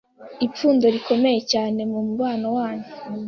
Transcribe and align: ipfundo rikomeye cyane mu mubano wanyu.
ipfundo 0.45 0.85
rikomeye 0.95 1.39
cyane 1.51 1.81
mu 1.91 1.99
mubano 2.07 2.47
wanyu. 2.57 2.87